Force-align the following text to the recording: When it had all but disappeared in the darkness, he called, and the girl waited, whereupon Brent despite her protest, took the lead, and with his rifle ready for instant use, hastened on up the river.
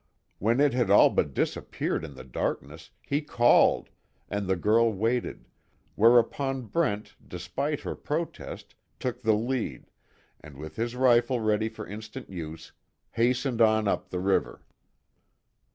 When 0.39 0.59
it 0.59 0.73
had 0.73 0.89
all 0.89 1.11
but 1.11 1.35
disappeared 1.35 2.03
in 2.03 2.15
the 2.15 2.23
darkness, 2.23 2.89
he 3.05 3.21
called, 3.21 3.91
and 4.31 4.47
the 4.47 4.55
girl 4.55 4.91
waited, 4.91 5.45
whereupon 5.93 6.63
Brent 6.63 7.13
despite 7.27 7.81
her 7.81 7.93
protest, 7.93 8.73
took 8.99 9.21
the 9.21 9.35
lead, 9.35 9.91
and 10.39 10.57
with 10.57 10.75
his 10.75 10.95
rifle 10.95 11.39
ready 11.39 11.69
for 11.69 11.85
instant 11.85 12.31
use, 12.31 12.71
hastened 13.11 13.61
on 13.61 13.87
up 13.87 14.09
the 14.09 14.19
river. 14.19 14.65